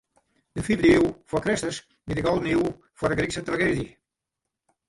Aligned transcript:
De 0.55 0.63
fiifde 0.67 0.89
iuw 0.93 1.11
foar 1.29 1.41
Kristus 1.43 1.77
wie 2.05 2.15
de 2.15 2.21
gouden 2.27 2.49
iuw 2.53 2.67
foar 2.97 3.11
de 3.11 3.17
Grykske 3.19 3.43
trageedzje. 3.45 3.89